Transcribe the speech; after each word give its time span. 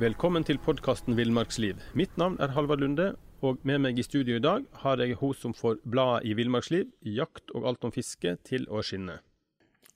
Velkommen 0.00 0.42
til 0.44 0.58
podkasten 0.58 1.14
Villmarksliv. 1.16 1.78
Mitt 1.94 2.16
navn 2.18 2.34
er 2.42 2.50
Halvard 2.56 2.80
Lunde, 2.82 3.12
og 3.44 3.60
med 3.66 3.78
meg 3.84 3.98
i 4.00 4.04
studio 4.06 4.38
i 4.38 4.42
dag 4.42 4.64
har 4.82 4.98
jeg 5.02 5.14
hun 5.20 5.34
som 5.38 5.54
får 5.54 5.78
bladet 5.86 6.26
i 6.26 6.34
Villmarksliv, 6.34 6.88
jakt 7.06 7.52
og 7.54 7.68
alt 7.70 7.86
om 7.86 7.92
fiske, 7.94 8.34
til 8.48 8.66
å 8.74 8.82
skinne. 8.82 9.20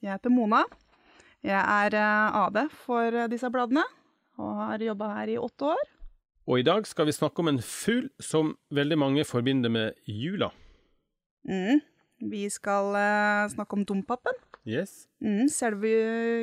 Jeg 0.03 0.13
heter 0.15 0.31
Mona. 0.31 0.63
Jeg 1.43 1.59
er 1.59 1.97
eh, 1.99 2.39
AD 2.45 2.61
for 2.85 3.15
eh, 3.15 3.29
disse 3.31 3.51
bladene, 3.55 3.83
og 4.39 4.55
har 4.63 4.83
jobba 4.87 5.11
her 5.17 5.33
i 5.35 5.39
åtte 5.43 5.73
år. 5.75 5.85
Og 6.49 6.63
i 6.63 6.67
dag 6.67 6.87
skal 6.89 7.09
vi 7.11 7.17
snakke 7.17 7.43
om 7.43 7.51
en 7.51 7.61
fugl 7.63 8.09
som 8.23 8.55
veldig 8.75 8.99
mange 8.99 9.27
forbinder 9.29 9.73
med 9.73 9.99
jula. 10.07 10.53
Mm. 11.49 11.83
Vi 12.31 12.47
skal 12.51 12.95
eh, 12.99 13.45
snakke 13.55 13.79
om 13.79 13.87
dompapen. 13.89 14.39
Yes, 14.69 15.07
Mm. 15.25 15.49
Selve 15.51 15.89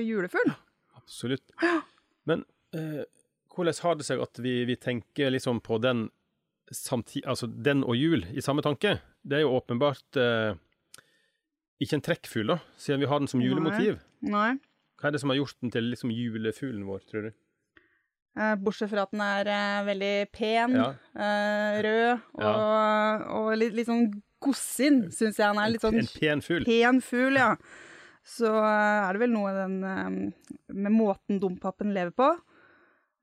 julefuglen. 0.04 0.56
absolutt. 0.98 1.44
Men 2.28 2.44
eh, 2.76 3.04
hvordan 3.56 3.80
har 3.84 3.96
det 4.00 4.06
seg 4.08 4.22
at 4.24 4.40
vi, 4.44 4.54
vi 4.70 4.76
tenker 4.76 5.32
liksom 5.34 5.62
på 5.64 5.78
den 5.84 6.10
samtid, 6.74 7.26
altså 7.30 7.48
den 7.48 7.84
og 7.86 7.96
jul 7.98 8.26
i 8.34 8.42
samme 8.44 8.64
tanke? 8.66 8.98
Det 9.26 9.40
er 9.40 9.46
jo 9.46 9.54
åpenbart 9.58 10.20
eh, 10.22 10.58
ikke 11.84 11.98
en 12.00 12.06
trekkfugl, 12.06 12.48
da, 12.56 12.60
siden 12.80 13.02
vi 13.04 13.10
har 13.12 13.20
den 13.22 13.28
som 13.32 13.42
julemotiv. 13.44 13.98
Nei. 14.26 14.54
Hva 15.00 15.10
er 15.10 15.16
det 15.16 15.22
som 15.22 15.32
har 15.34 15.40
gjort 15.42 15.58
den 15.62 15.74
til 15.76 15.90
liksom 15.92 16.12
julefuglen 16.16 16.86
vår, 16.88 17.02
tror 17.10 17.28
du? 17.28 17.34
Eh, 18.36 18.54
bortsett 18.60 18.90
fra 18.92 19.04
at 19.06 19.12
den 19.16 19.22
er 19.24 19.50
eh, 19.52 19.82
veldig 19.88 20.14
pen, 20.36 20.76
Ja. 20.76 20.88
eh, 21.16 21.82
rød 21.86 22.24
og, 22.44 23.26
og 23.40 23.52
litt, 23.60 23.76
litt 23.78 23.88
sånn 23.88 24.10
gossin, 24.44 25.06
syns 25.16 25.38
jeg 25.40 25.48
han 25.48 25.60
er. 25.62 25.72
Litt 25.72 25.84
sånn 25.86 26.00
En 26.02 26.10
pen 26.12 26.42
fugl. 26.44 26.66
pen 26.68 27.00
fugl, 27.04 27.38
ja. 27.40 27.54
Så 28.26 28.50
eh, 28.50 29.06
er 29.06 29.14
det 29.16 29.22
vel 29.22 29.32
noe 29.36 29.54
den 29.56 29.78
eh, 29.86 30.10
med 30.74 30.96
måten 30.96 31.40
dompapen 31.44 31.94
lever 31.96 32.12
på. 32.18 32.32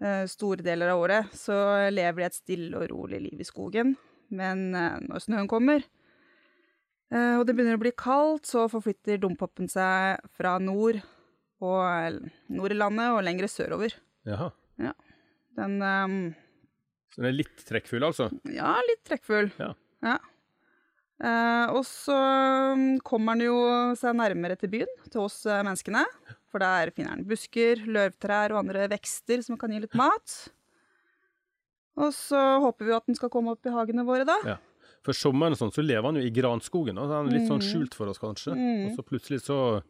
Eh, 0.02 0.24
store 0.26 0.64
deler 0.66 0.90
av 0.90 0.98
året 0.98 1.34
så 1.36 1.54
lever 1.92 2.24
de 2.24 2.26
et 2.26 2.34
stille 2.34 2.78
og 2.78 2.88
rolig 2.90 3.20
liv 3.22 3.42
i 3.42 3.46
skogen. 3.46 3.94
Men 4.34 4.72
eh, 4.74 4.98
når 5.04 5.22
snøen 5.22 5.50
kommer, 5.50 5.84
eh, 7.12 7.36
og 7.38 7.44
det 7.46 7.54
begynner 7.54 7.78
å 7.78 7.82
bli 7.82 7.92
kaldt, 7.94 8.48
så 8.50 8.66
forflytter 8.72 9.20
dompapen 9.22 9.70
seg 9.70 10.18
fra 10.34 10.56
nord, 10.62 10.98
og, 11.62 12.18
nord 12.50 12.74
i 12.74 12.80
landet 12.80 13.12
og 13.14 13.22
lengre 13.22 13.50
sørover. 13.50 13.94
Jaha. 14.26 14.50
Den 15.52 15.76
um, 15.84 16.14
Så 17.12 17.20
den 17.20 17.28
er 17.28 17.34
litt 17.36 17.62
trekkfull, 17.68 18.02
altså? 18.08 18.30
Ja, 18.50 18.72
litt 18.88 19.04
trekkfull. 19.06 19.52
Ja. 19.60 20.16
Eh, 21.22 21.66
og 21.70 21.84
så 21.86 22.16
mm, 22.74 23.02
kommer 23.06 23.36
den 23.36 23.52
jo 23.52 23.58
seg 24.00 24.16
nærmere 24.18 24.56
til 24.58 24.72
byen, 24.72 24.90
til 25.12 25.22
oss 25.28 25.44
menneskene. 25.46 26.02
For 26.52 26.60
der 26.60 26.90
finner 26.92 27.16
den 27.16 27.24
busker, 27.28 27.80
løvtrær 27.88 28.52
og 28.52 28.58
andre 28.66 28.84
vekster 28.92 29.40
som 29.42 29.56
kan 29.56 29.72
gi 29.72 29.80
litt 29.80 29.94
mat. 29.96 30.34
Og 32.00 32.12
så 32.16 32.40
håper 32.62 32.88
vi 32.88 32.94
at 32.96 33.06
den 33.08 33.16
skal 33.18 33.30
komme 33.32 33.52
opp 33.54 33.66
i 33.68 33.72
hagene 33.72 34.04
våre, 34.08 34.24
da. 34.28 34.36
Ja. 34.46 34.56
For 35.04 35.16
sommeren 35.16 35.56
sånn, 35.58 35.72
så 35.74 35.82
lever 35.84 36.04
han 36.06 36.20
jo 36.20 36.22
i 36.24 36.30
granskogen. 36.32 36.94
da. 36.96 37.06
Han 37.08 37.28
er 37.28 37.38
litt 37.38 37.48
sånn 37.48 37.60
Mm. 37.60 37.68
skjult 37.68 37.94
for 37.94 38.06
oss, 38.08 38.18
kanskje. 38.22 38.54
Mm. 38.54 38.86
Og 38.86 38.96
så 38.96 39.02
plutselig 39.04 39.40
så 39.42 39.82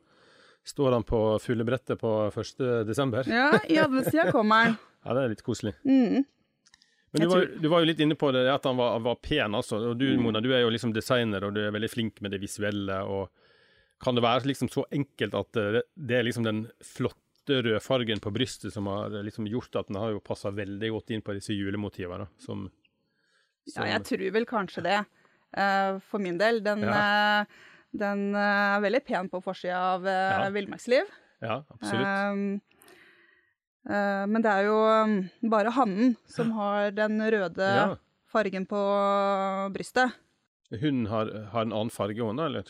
står 0.65 0.93
han 0.93 1.03
på 1.05 1.41
fulle 1.43 1.65
brettet 1.67 1.99
på 2.01 2.31
1. 2.33 2.87
desember. 2.87 3.25
Ja, 3.27 3.59
i 3.69 3.77
adventstida 3.79 4.31
kommer 4.33 4.65
han. 4.65 4.79
Ja, 5.05 5.15
det 5.15 5.23
er 5.25 5.29
litt 5.35 5.43
koselig. 5.43 5.75
Mm. 5.85 6.25
Men 7.13 7.21
du 7.21 7.27
var, 7.29 7.45
du 7.61 7.69
var 7.69 7.81
jo 7.83 7.87
litt 7.91 7.99
inne 8.01 8.15
på 8.15 8.31
det 8.33 8.47
at 8.49 8.63
han 8.65 8.77
var, 8.79 9.01
var 9.01 9.17
pen, 9.17 9.51
altså. 9.53 9.81
Og 9.91 9.99
du, 9.99 10.07
Mm. 10.17 10.23
Mona, 10.23 10.41
du 10.41 10.53
er 10.55 10.61
jo 10.63 10.71
liksom 10.71 10.93
designer, 10.95 11.43
og 11.45 11.55
du 11.55 11.61
er 11.67 11.73
veldig 11.75 11.91
flink 11.91 12.21
med 12.23 12.31
det 12.31 12.41
visuelle. 12.41 13.03
og 13.05 13.29
Kan 14.03 14.17
det 14.19 14.23
være 14.25 14.49
liksom 14.51 14.69
så 14.73 14.83
enkelt 14.91 15.35
at 15.39 15.53
det, 15.55 15.83
det 15.95 16.17
er 16.19 16.25
liksom 16.27 16.45
den 16.47 16.65
flotte 16.83 17.61
rødfargen 17.63 18.21
på 18.23 18.33
brystet 18.35 18.73
som 18.75 18.87
har 18.91 19.11
liksom 19.23 19.47
gjort 19.51 19.77
at 19.79 19.89
den 19.91 19.99
har 20.01 20.11
jo 20.15 20.21
passa 20.23 20.51
veldig 20.55 20.91
godt 20.95 21.11
inn 21.15 21.23
på 21.23 21.35
disse 21.39 21.55
julemotivene, 21.55 22.27
Som, 22.43 22.69
som, 23.69 23.85
Ja, 23.87 23.93
jeg 23.97 24.05
tror 24.11 24.25
vel 24.35 24.47
kanskje 24.47 24.83
det. 24.87 24.99
eh, 25.55 25.99
for 26.11 26.19
min 26.19 26.39
del. 26.39 26.61
Den, 26.65 26.81
Ja. 26.83 27.41
eh, 27.43 27.47
den 27.95 28.35
eh, 28.35 28.77
er 28.77 28.81
veldig 28.81 29.05
pen 29.07 29.29
på 29.29 29.43
forsida 29.43 29.79
av 29.95 30.05
Ja. 30.07 30.49
Villmarksliv. 30.51 31.05
Ja, 31.43 31.63
absolutt. 31.71 32.61
Eh, 33.91 34.27
men 34.31 34.43
det 34.45 34.51
er 34.51 34.65
jo 34.69 34.77
um, 34.79 35.17
bare 35.51 35.73
hannen 35.75 36.17
som 36.31 36.53
har 36.55 36.91
den 36.95 37.19
røde 37.21 37.59
Ja. 37.75 37.97
fargen 38.31 38.67
på 38.67 38.79
brystet. 39.75 40.13
Hun 40.71 41.07
har, 41.07 41.27
har 41.53 41.63
en 41.67 41.73
annen 41.73 41.91
farge, 41.91 42.23
hun 42.23 42.39
eller? 42.39 42.65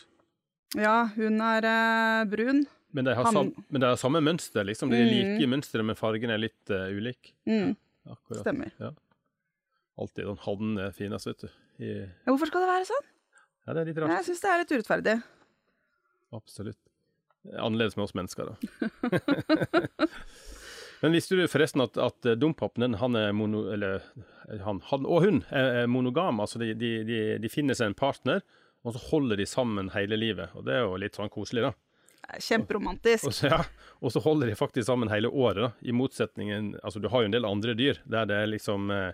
Ja, 0.79 1.09
hun 1.15 1.41
er 1.41 1.67
eh, 1.69 2.23
brun. 2.31 2.63
Men 2.93 3.05
de 3.05 3.13
har, 3.17 3.23
Han- 3.25 3.33
sam, 3.33 3.65
men 3.69 3.81
de 3.81 3.87
har 3.89 3.97
samme 3.97 4.21
mønster, 4.21 4.63
liksom. 4.65 4.89
De 4.89 4.97
er 4.97 5.05
Mm. 5.05 5.13
like 5.13 5.43
i 5.43 5.49
mønsteret, 5.49 5.85
men 5.85 5.95
fargen 5.97 6.29
er 6.29 6.37
litt 6.37 6.69
uh, 6.69 6.87
ulik. 6.93 7.33
Mm, 7.49 7.75
Akkurat. 8.09 8.41
stemmer. 8.43 8.71
Alltid 9.97 10.25
sånn 10.25 10.39
hannen 10.45 10.77
er 10.87 10.91
finest, 10.93 11.25
vet 11.29 11.41
du. 11.45 11.49
I, 11.79 11.89
Ja, 12.05 12.29
hvorfor 12.31 12.47
skal 12.51 12.61
det 12.61 12.69
være 12.69 12.85
sånn? 12.89 13.05
ja, 13.67 13.73
det 13.73 13.81
er 13.81 13.85
litt 13.89 13.97
rart. 14.03 14.09
Jeg 14.17 14.25
syns 14.29 14.41
det 14.41 14.49
er 14.51 14.61
litt 14.61 14.73
urettferdig. 14.77 15.15
Absolutt. 16.33 16.77
Annerledes 17.57 17.97
med 17.97 18.03
oss 18.05 18.13
mennesker, 18.15 18.45
da. 18.53 18.55
Men 21.03 21.11
visste 21.11 21.35
du 21.35 21.43
forresten 21.51 21.81
at, 21.83 21.97
at 21.99 22.27
dompapen, 22.39 22.93
han 22.95 23.15
er 23.19 23.33
mono... 23.35 23.65
Eller 23.73 24.05
han, 24.63 24.79
han 24.87 25.05
og 25.05 25.25
hun 25.25 25.41
er 25.51 25.83
monogame. 25.87 25.91
monogam. 25.91 26.39
Altså 26.45 26.59
de, 26.61 26.69
de, 26.79 26.91
de, 27.07 27.17
de 27.43 27.49
finner 27.51 27.75
seg 27.75 27.91
en 27.91 27.97
partner, 27.99 28.39
og 28.83 28.95
så 28.95 29.01
holder 29.09 29.39
de 29.39 29.47
sammen 29.47 29.89
hele 29.93 30.17
livet. 30.19 30.51
Og 30.57 30.65
det 30.67 30.75
er 30.75 30.85
jo 30.85 30.99
litt 30.99 31.15
sånn 31.15 31.31
koselig, 31.31 31.63
da. 31.69 31.73
Kjemperomantisk. 32.39 33.27
Og 33.27 33.35
så, 33.35 33.49
ja, 33.51 33.61
og 33.99 34.13
så 34.13 34.21
holder 34.23 34.49
de 34.51 34.57
faktisk 34.59 34.87
sammen 34.87 35.11
hele 35.11 35.31
året, 35.31 35.61
da. 35.65 35.71
I 35.83 35.95
motsetningen 35.95 36.73
Altså, 36.83 37.01
du 37.03 37.09
har 37.11 37.23
jo 37.23 37.29
en 37.29 37.35
del 37.35 37.47
andre 37.47 37.75
dyr 37.75 37.99
der 38.07 38.29
det 38.29 38.37
er 38.39 38.47
liksom 38.47 38.91
eh, 38.95 39.11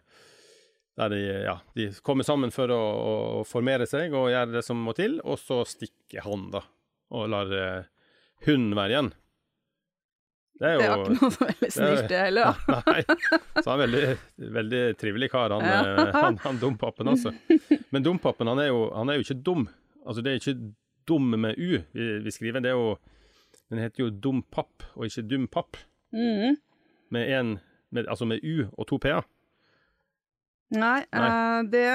Der 0.99 1.09
de, 1.13 1.21
ja, 1.47 1.55
de 1.77 1.87
kommer 2.05 2.27
sammen 2.27 2.53
for 2.53 2.71
å, 2.73 2.81
å 3.39 3.43
formere 3.47 3.87
seg 3.89 4.13
og 4.13 4.29
gjøre 4.33 4.57
det 4.57 4.63
som 4.67 4.81
må 4.83 4.93
til, 4.97 5.17
og 5.23 5.39
så 5.41 5.61
stikker 5.67 6.25
han, 6.25 6.49
da. 6.53 6.63
Og 7.15 7.29
lar 7.31 7.53
eh, 7.55 7.89
hunden 8.45 8.75
være 8.77 8.95
igjen. 8.95 9.11
Det 10.59 10.67
er 10.67 10.73
jo 10.75 10.79
Det 10.79 10.87
var 10.89 11.03
ikke 11.05 11.15
noe 11.15 11.35
veldig 11.39 11.69
snilt, 11.71 12.07
det 12.11 12.17
heller, 12.19 12.49
da. 12.67 12.79
Nei. 12.89 13.03
Så 13.63 13.65
han 13.69 13.73
er 13.75 13.81
veldig, 13.85 14.01
veldig 14.57 14.81
trivelig 14.99 15.29
kar, 15.31 15.53
han, 15.55 15.63
Ja. 15.63 15.77
eh, 16.03 16.11
han, 16.17 16.37
han 16.43 16.59
dompapen, 16.59 17.07
altså. 17.13 17.31
Men 17.95 18.03
dompapen, 18.03 18.47
han 18.51 18.59
er, 18.59 18.67
jo, 18.73 18.81
han 18.95 19.09
er 19.13 19.19
jo 19.19 19.23
ikke 19.27 19.39
dum. 19.47 19.63
Altså, 20.05 20.21
det 20.25 20.33
er 20.33 20.41
ikke 20.41 20.57
dum 21.07 21.31
med 21.41 21.55
U 21.57 21.69
vi, 21.95 22.09
vi 22.25 22.31
skriver. 22.35 22.59
Det 22.65 22.73
er 22.73 22.77
jo 22.77 22.97
Den 23.71 23.79
heter 23.83 24.03
jo 24.03 24.09
dompapp, 24.11 24.83
og 24.95 25.05
ikke 25.07 25.23
dumpapp. 25.29 25.77
Mm. 26.11 26.57
Med 27.13 27.31
en 27.39 27.55
med, 27.91 28.05
Altså 28.09 28.25
med 28.29 28.43
U 28.43 28.67
og 28.77 28.85
to 28.89 28.97
p-er. 29.01 29.23
Nei, 30.75 30.99
Nei. 31.13 31.27
eh, 31.29 31.61
det 31.73 31.85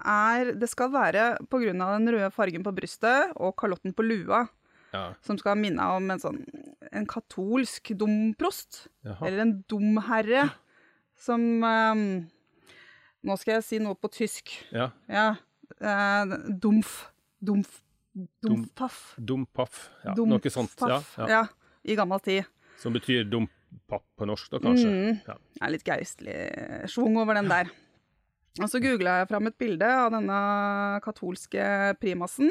er 0.00 0.50
Det 0.60 0.68
skal 0.68 0.90
være 0.92 1.28
på 1.48 1.60
grunn 1.62 1.80
av 1.84 1.94
den 1.98 2.10
røde 2.14 2.30
fargen 2.34 2.64
på 2.64 2.72
brystet 2.76 3.32
og 3.36 3.54
kalotten 3.60 3.94
på 3.96 4.04
lua, 4.04 4.46
Ja. 4.92 5.12
som 5.22 5.38
skal 5.38 5.54
minne 5.60 5.84
om 5.96 6.10
en 6.10 6.18
sånn 6.18 6.40
en 6.92 7.06
katolsk 7.06 7.92
domprost. 7.98 8.86
Eller 9.04 9.44
en 9.44 9.54
domherre 9.70 10.48
som 11.20 11.42
eh, 11.64 12.04
Nå 13.20 13.34
skal 13.36 13.58
jeg 13.58 13.64
si 13.66 13.78
noe 13.84 13.98
på 14.00 14.08
tysk. 14.08 14.52
Ja. 14.72 14.90
Ja. 15.10 15.34
eh, 15.76 16.36
dumf. 16.48 17.10
Dumf. 17.40 17.82
Dumpaff. 18.42 19.14
Dumpaff. 19.16 19.90
Ja, 20.04 20.14
noe 20.16 20.50
sånt. 20.52 20.80
Ja, 20.80 20.98
ja. 21.18 21.28
ja. 21.30 21.42
I 21.84 21.96
gammel 21.96 22.20
tid. 22.24 22.48
Som 22.80 22.96
betyr 22.96 23.28
dumpapp 23.28 24.06
på 24.18 24.26
norsk, 24.28 24.50
da 24.54 24.60
kanskje. 24.64 24.88
Mm. 24.88 25.20
Ja. 25.28 25.36
Det 25.36 25.62
er 25.66 25.72
litt 25.76 25.86
geistlig 25.86 26.38
schwung 26.90 27.20
over 27.20 27.36
den 27.38 27.48
der. 27.52 27.70
Og 28.60 28.66
så 28.72 28.80
googla 28.82 29.20
jeg 29.20 29.28
fram 29.30 29.46
et 29.48 29.58
bilde 29.60 29.86
av 29.86 30.10
denne 30.16 30.40
katolske 31.04 31.62
primasen. 32.02 32.50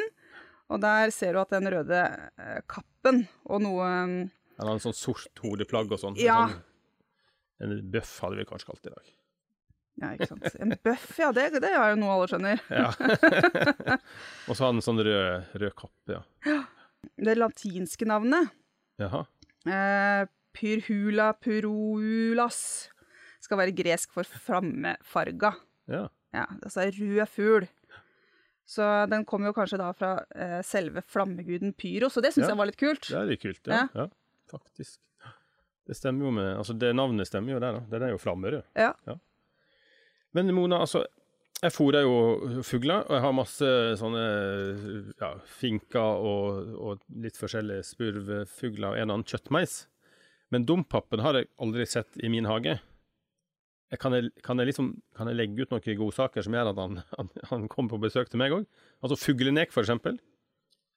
Og 0.70 0.82
der 0.84 1.10
ser 1.16 1.34
du 1.34 1.40
at 1.42 1.50
den 1.56 1.70
røde 1.74 2.02
eh, 2.38 2.60
kappen 2.70 3.24
og 3.50 3.62
noe 3.64 3.86
Han 3.90 4.68
har 4.68 4.76
en 4.76 4.84
sånn 4.84 4.94
sort 4.98 5.40
hodeplagg 5.42 5.92
og 5.96 6.02
sånn. 6.02 6.18
En 6.20 6.26
Ja. 6.26 6.42
Sånn, 6.50 6.66
en 7.60 7.80
bøff 7.92 8.12
hadde 8.24 8.38
vi 8.40 8.46
kanskje 8.48 8.70
kalt 8.70 8.84
det 8.86 8.92
i 8.92 8.96
dag. 8.96 9.08
Ja, 10.00 10.10
ikke 10.16 10.28
sant. 10.30 10.46
En 10.64 10.76
bøff, 10.86 11.08
ja, 11.20 11.32
det, 11.36 11.48
det 11.60 11.72
er 11.76 11.90
jo 11.92 11.98
noe 12.00 12.14
alle 12.16 12.28
skjønner. 12.32 12.62
Ja. 12.72 12.92
og 14.48 14.54
så 14.56 14.62
har 14.64 14.70
han 14.72 14.80
sånn 14.84 15.02
rød, 15.04 15.50
rød 15.60 15.74
kappe, 15.80 16.20
ja. 16.20 16.62
Det 17.20 17.36
latinske 17.36 18.08
navnet, 18.08 18.52
Jaha. 19.00 19.26
eh, 19.68 20.22
pyrhula 20.56 21.34
purulas, 21.44 22.62
skal 23.44 23.60
være 23.62 23.76
gresk 23.76 24.12
for 24.16 24.24
flammefarga. 24.28 25.52
Ja. 25.92 26.06
Ja, 26.36 26.46
altså 26.62 26.86
rød 26.94 27.24
fugl. 27.32 27.68
Så 28.70 28.86
den 29.10 29.24
kommer 29.26 29.50
jo 29.50 29.56
kanskje 29.58 29.80
da 29.82 29.90
fra 29.98 30.12
eh, 30.38 30.60
selve 30.66 31.02
flammeguden 31.10 31.72
Pyros, 31.74 32.18
og 32.20 32.26
det 32.26 32.36
syns 32.36 32.46
Ja. 32.46 32.52
jeg 32.54 32.60
var 32.60 32.70
litt 32.70 32.78
kult. 32.78 33.08
Det 33.10 33.18
er 33.18 33.30
litt 33.32 33.42
kult, 33.42 33.62
ja. 33.66 33.88
ja. 33.98 34.06
Faktisk. 34.52 35.00
Det 35.90 35.96
stemmer 35.98 36.28
jo 36.28 36.32
med 36.36 36.50
Altså, 36.60 36.76
det 36.78 36.92
navnet 36.94 37.26
stemmer 37.30 37.56
jo 37.56 37.62
der, 37.64 37.80
da. 37.80 37.82
Den 37.90 38.06
er 38.06 38.12
jo 38.14 38.20
flammerød. 38.22 38.62
Ja. 38.78 38.92
Men 40.38 40.54
Mona, 40.54 40.84
altså 40.86 41.02
Jeg 41.64 41.74
fôrer 41.76 42.06
jo 42.06 42.62
fugler, 42.64 43.02
og 43.10 43.16
jeg 43.18 43.24
har 43.26 43.34
masse 43.36 43.70
sånne 44.00 44.22
ja, 45.20 45.32
finker 45.60 46.22
og, 46.30 46.70
og 46.80 47.02
litt 47.20 47.36
forskjellige 47.36 47.84
spurvfugler 47.90 48.94
og 48.94 49.00
en 49.02 49.10
annen 49.10 49.26
kjøttmeis. 49.28 49.82
Men 50.54 50.64
dompapen 50.70 51.20
har 51.26 51.36
jeg 51.42 51.50
aldri 51.60 51.86
sett 51.90 52.16
i 52.24 52.30
min 52.32 52.48
hage. 52.48 52.78
Kan, 53.98 54.14
jeg, 54.14 54.30
kan, 54.46 54.60
jeg 54.62 54.70
liksom, 54.70 54.92
kan 55.18 55.28
jeg 55.32 55.36
legge 55.40 55.64
ut 55.66 55.72
noen 55.74 55.98
godsaker 55.98 56.44
som 56.46 56.54
gjør 56.54 56.70
at 56.70 56.78
han, 56.78 57.00
han, 57.18 57.30
han 57.50 57.68
kommer 57.72 57.96
på 57.96 58.02
besøk 58.04 58.30
til 58.30 58.38
meg 58.38 58.54
òg? 58.54 58.68
Altså 59.02 59.18
fuglenek, 59.18 59.72
for 59.74 59.82
eksempel. 59.82 60.20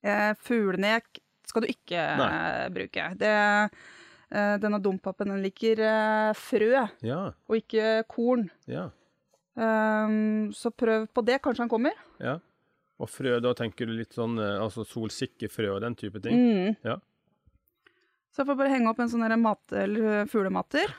Eh, 0.05 0.33
Fuglenek 0.45 1.21
skal 1.49 1.63
du 1.65 1.69
ikke 1.73 2.03
Nei. 2.21 2.29
eh, 2.29 2.69
bruke. 2.75 3.07
Det, 3.21 3.31
eh, 4.35 4.57
denne 4.61 4.81
dompapen 4.83 5.31
den 5.33 5.41
liker 5.45 5.81
eh, 5.87 6.33
frø, 6.37 6.73
Ja, 7.07 7.21
og 7.49 7.57
ikke 7.63 8.03
korn. 8.11 8.49
ja, 8.67 8.91
Um, 9.53 10.49
så 10.57 10.71
prøv 10.73 11.03
på 11.13 11.21
det, 11.29 11.35
kanskje 11.45 11.61
han 11.67 11.69
kommer. 11.69 11.93
ja. 12.25 12.39
Og 13.03 13.09
frø, 13.11 13.35
da 13.45 13.51
tenker 13.53 13.85
du 13.85 13.93
litt 13.99 14.15
sånn 14.17 14.39
eh, 14.41 14.61
altså 14.63 14.81
solsikkefrø 14.89 15.75
og 15.75 15.81
den 15.83 15.97
type 15.99 16.21
ting? 16.25 16.39
Mm. 16.39 16.77
Ja. 16.87 16.95
Så 18.33 18.41
jeg 18.41 18.49
får 18.49 18.57
bare 18.63 18.71
henge 18.73 18.89
opp 18.89 19.01
en 19.03 19.11
sånn 19.13 19.27
mat- 19.43 19.75
eller 19.77 20.25
fuglematter. 20.31 20.93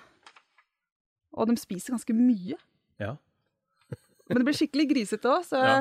Og 1.34 1.50
de 1.50 1.56
spiser 1.58 1.96
ganske 1.96 2.14
mye. 2.16 2.58
Ja. 3.02 3.16
Men 4.30 4.40
det 4.42 4.46
blir 4.48 4.58
skikkelig 4.58 4.88
grisete 4.92 5.30
òg, 5.32 5.44
så 5.48 5.60
Ja. 5.64 5.78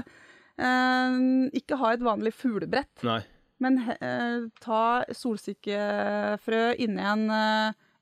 eh, 0.57 1.19
ikke 1.61 1.77
ha 1.81 1.93
et 1.95 2.01
vanlig 2.05 2.33
fuglebrett. 2.35 3.03
Nei. 3.07 3.21
Men 3.63 3.79
eh, 3.79 4.49
ta 4.61 5.05
solsikkefrø 5.15 6.63
inni 6.83 7.05
en, 7.07 7.29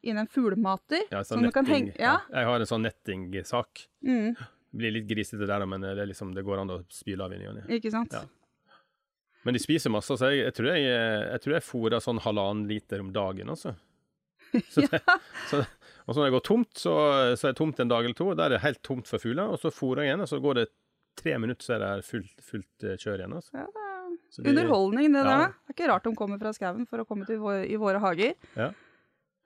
inn 0.02 0.16
en 0.22 0.30
fuglemater. 0.30 1.02
Ja, 1.12 1.20
sånn 1.26 1.42
netting. 1.44 1.66
henge 1.68 1.96
Ja. 2.00 2.14
Jeg 2.32 2.48
har 2.48 2.60
en 2.64 2.70
sånn 2.70 2.86
nettingsak. 2.86 3.86
Mm, 4.06 4.34
Blir 4.72 4.92
litt 4.94 5.08
grisete 5.10 5.46
der, 5.50 5.64
men 5.66 5.82
det, 5.82 5.96
er 5.98 6.06
liksom, 6.06 6.30
det 6.34 6.44
går 6.46 6.60
an 6.62 6.70
å 6.70 6.80
spyle 6.94 7.24
av 7.26 7.32
i 7.34 7.40
ny 7.40 7.48
og 7.50 7.56
ne. 7.58 7.64
ikke 7.74 7.90
sant? 7.90 8.12
Ja. 8.14 8.22
Men 9.44 9.56
de 9.56 9.60
spiser 9.62 9.90
masse, 9.90 10.14
så 10.20 10.28
jeg, 10.30 10.44
jeg 10.46 10.54
tror 10.54 10.68
jeg, 10.76 10.84
jeg, 10.84 11.40
jeg 11.56 11.64
fôrer 11.66 12.02
sånn 12.04 12.20
halvannen 12.22 12.68
liter 12.68 13.00
om 13.02 13.10
dagen, 13.12 13.48
altså. 13.50 13.72
Så 14.74 14.84
det, 14.90 15.00
så, 15.50 15.60
og 16.06 16.14
så 16.14 16.18
når 16.20 16.26
det 16.30 16.34
går 16.34 16.44
tomt, 16.48 16.70
så, 16.80 16.94
så 17.38 17.46
er 17.48 17.52
det 17.52 17.58
tomt 17.60 17.80
en 17.84 17.90
dag 17.92 18.04
eller 18.04 18.16
to, 18.18 18.28
og 18.32 18.36
der 18.38 18.48
er 18.48 18.56
det 18.56 18.62
helt 18.64 18.80
tomt 18.86 19.06
for 19.10 19.22
fugler, 19.22 19.46
og 19.52 19.60
så 19.62 19.70
fôrer 19.74 20.02
jeg 20.02 20.10
igjen, 20.10 20.24
og 20.24 20.30
så 20.30 20.40
går 20.42 20.58
det 20.58 20.66
tre 21.20 21.36
minutter, 21.38 21.62
så 21.68 21.76
er 21.76 21.84
det 22.00 22.06
fullt, 22.08 22.32
fullt 22.42 22.86
eh, 22.88 22.96
kjør 22.98 23.20
igjen, 23.22 23.34
altså. 23.38 23.52
Ja, 23.60 23.66
det 23.70 24.40
er 24.40 24.42
de- 24.42 24.50
Underholdning, 24.54 25.12
det 25.14 25.22
Ja. 25.22 25.28
der. 25.28 25.52
Det 25.54 25.74
er 25.74 25.76
ikke 25.76 25.90
rart 25.92 26.04
de 26.08 26.14
kommer 26.18 26.40
fra 26.42 26.52
skauen 26.56 26.86
for 26.90 27.02
å 27.02 27.06
komme 27.06 27.26
til 27.28 27.38
vår, 27.42 27.62
i 27.70 27.76
våre 27.78 28.00
hager. 28.02 28.34
Ja. 28.58 28.70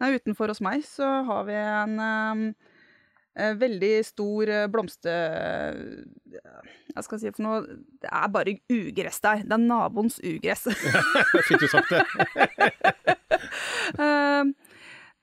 Nei, 0.01 0.13
utenfor 0.17 0.49
hos 0.55 0.61
meg 0.65 0.83
så 0.89 1.07
har 1.29 1.45
vi 1.49 1.55
en 1.55 1.99
um, 2.01 2.47
veldig 3.61 3.93
stor 4.09 4.49
eh, 4.51 4.65
blomster... 4.73 5.85
Hva 6.95 7.03
skal 7.03 7.19
jeg 7.19 7.23
si 7.25 7.31
for 7.35 7.43
noe? 7.47 7.61
Det 8.03 8.11
er 8.11 8.29
bare 8.31 8.53
ugress 8.71 9.21
der. 9.25 9.41
Det 9.47 9.55
er 9.57 9.63
naboens 9.65 10.21
ugress. 10.23 10.69
Fikk 11.49 11.65
du 11.65 11.69
sagt 11.73 11.91
det? 11.93 12.03
Eh, 13.95 14.45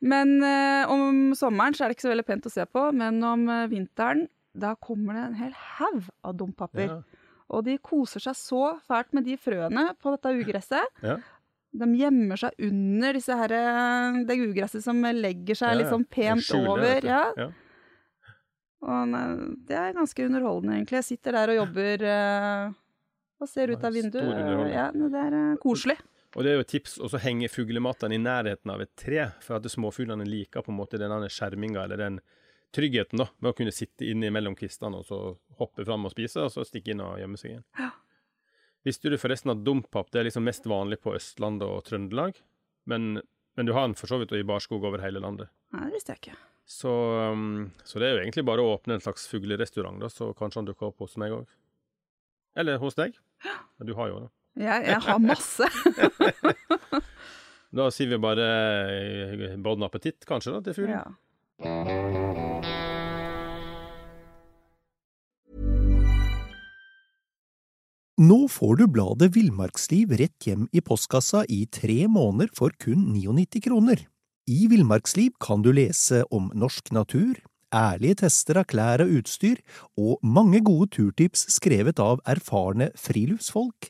men 0.01 0.37
eh, 0.43 0.89
om 0.89 1.31
sommeren 1.37 1.75
så 1.77 1.85
er 1.85 1.91
det 1.91 1.97
ikke 1.97 2.07
så 2.07 2.13
veldig 2.13 2.27
pent 2.27 2.47
å 2.49 2.53
se 2.53 2.65
på, 2.65 2.87
men 2.97 3.19
om 3.25 3.43
eh, 3.53 3.67
vinteren 3.71 4.25
da 4.51 4.73
kommer 4.75 5.15
det 5.15 5.25
en 5.29 5.37
hel 5.39 5.51
haug 5.77 6.07
av 6.27 6.33
dompapper. 6.39 6.89
Ja. 6.89 7.27
Og 7.51 7.65
de 7.67 7.77
koser 7.83 8.23
seg 8.23 8.35
så 8.39 8.63
fælt 8.87 9.13
med 9.15 9.27
de 9.27 9.37
frøene 9.39 9.91
på 10.01 10.13
dette 10.15 10.33
ugresset. 10.39 11.03
Ja. 11.03 11.19
De 11.71 11.87
gjemmer 11.95 12.39
seg 12.39 12.65
under 12.67 13.15
disse 13.15 13.35
her, 13.37 13.53
eh, 13.55 14.21
det 14.27 14.39
ugresset 14.43 14.83
som 14.83 14.99
legger 15.05 15.59
seg 15.59 15.75
Ja, 15.75 15.79
litt 15.79 15.91
sånn 15.93 16.07
pent 16.07 16.47
Skjuler, 16.47 16.71
over. 16.73 17.07
Ja. 17.07 17.23
Ja. 17.37 17.51
Og 18.81 19.13
det 19.69 19.77
er 19.77 19.93
ganske 19.93 20.25
underholdende, 20.25 20.79
egentlig. 20.79 21.03
Jeg 21.03 21.09
sitter 21.11 21.37
der 21.37 21.51
og 21.53 21.59
jobber 21.59 22.05
eh, 22.09 22.71
og 23.41 23.49
ser 23.49 23.73
ut 23.73 23.83
av 23.85 23.93
vinduet. 23.93 24.71
Ja, 24.73 24.87
det 24.93 25.21
er 25.27 25.37
koselig. 25.61 25.99
Og 26.35 26.45
det 26.45 26.51
er 26.51 26.59
jo 26.59 26.63
et 26.63 26.71
tips 26.71 26.93
å 27.03 27.09
henge 27.19 27.49
fuglematene 27.51 28.15
i 28.15 28.21
nærheten 28.21 28.71
av 28.71 28.83
et 28.83 28.91
tre, 28.99 29.25
for 29.43 29.57
at 29.57 29.67
småfuglene 29.67 30.27
liker 30.27 30.63
på 30.63 30.71
en 30.71 30.77
måte 30.79 30.99
denne 31.01 31.27
skjerminga, 31.27 31.83
eller 31.83 31.99
den 31.99 32.21
tryggheten 32.71 33.19
da, 33.19 33.27
med 33.43 33.51
å 33.51 33.57
kunne 33.57 33.73
sitte 33.75 34.07
inne 34.07 34.31
mellom 34.31 34.55
kvistene 34.55 35.01
og 35.01 35.09
så 35.09 35.19
hoppe 35.59 35.83
fram 35.87 36.07
og 36.07 36.13
spise, 36.13 36.45
og 36.45 36.53
så 36.53 36.63
stikke 36.67 36.93
inn 36.93 37.03
og 37.03 37.19
gjemme 37.19 37.39
seg 37.39 37.55
igjen. 37.55 37.65
Ja. 37.79 37.89
Visste 38.87 39.11
du 39.11 39.17
forresten 39.21 39.51
at 39.53 39.65
dompap 39.65 40.09
det 40.13 40.21
er 40.21 40.29
liksom 40.29 40.47
mest 40.47 40.65
vanlig 40.69 41.01
på 41.03 41.13
Østlandet 41.17 41.67
og 41.67 41.83
Trøndelag, 41.89 42.39
men, 42.89 43.19
men 43.59 43.67
du 43.67 43.75
har 43.75 43.89
den 43.89 43.99
for 43.99 44.09
så 44.09 44.21
vidt 44.21 44.31
i 44.33 44.47
barskog 44.47 44.87
over 44.87 45.03
hele 45.03 45.21
landet. 45.21 45.51
Nei, 45.75 45.89
det 45.89 45.99
visste 45.99 46.15
jeg 46.15 46.23
ikke. 46.23 46.39
Så, 46.71 46.91
um, 47.35 47.71
så 47.83 47.99
det 47.99 48.07
er 48.07 48.15
jo 48.15 48.23
egentlig 48.23 48.47
bare 48.47 48.63
å 48.63 48.77
åpne 48.77 48.95
en 48.95 49.03
slags 49.03 49.27
fuglerestaurant, 49.29 49.99
da, 50.01 50.09
så 50.09 50.31
kanskje 50.37 50.61
han 50.61 50.71
dukker 50.71 50.89
opp 50.89 51.03
hos 51.03 51.17
meg 51.19 51.35
òg. 51.35 51.57
Eller 52.57 52.79
hos 52.79 52.95
deg. 52.97 53.19
Ja, 53.43 53.59
du 53.83 53.93
har 53.99 54.09
jo 54.11 54.23
det. 54.23 54.31
Jeg, 54.59 54.83
jeg 54.87 54.99
har 55.07 55.19
masse. 55.23 55.67
Da 57.71 57.85
sier 57.87 58.09
vi 58.11 58.17
bare 58.19 58.45
eh, 58.91 59.53
bon 59.63 59.79
appétit, 59.87 60.25
kanskje, 60.27 60.51
da, 60.51 60.59
til 60.65 60.75
fuglen. 60.75 60.97
ja. 60.99 62.11
Nå 68.21 68.41
får 68.51 68.75
du 68.81 68.83
bladet 68.91 69.31
Villmarksliv 69.33 70.11
rett 70.19 70.45
hjem 70.45 70.67
i 70.75 70.81
postkassa 70.83 71.45
i 71.49 71.63
tre 71.71 72.03
måneder 72.11 72.51
for 72.53 72.75
kun 72.77 73.07
99 73.15 73.63
kroner. 73.65 74.03
I 74.51 74.67
Villmarksliv 74.69 75.31
kan 75.41 75.63
du 75.63 75.71
lese 75.73 76.25
om 76.29 76.51
norsk 76.51 76.91
natur, 76.93 77.39
ærlige 77.73 78.19
tester 78.25 78.59
av 78.61 78.67
klær 78.69 79.01
og 79.05 79.15
utstyr, 79.21 79.63
og 79.95 80.19
mange 80.21 80.59
gode 80.67 80.91
turtips 80.97 81.47
skrevet 81.55 82.03
av 82.03 82.19
erfarne 82.29 82.91
friluftsfolk, 82.99 83.89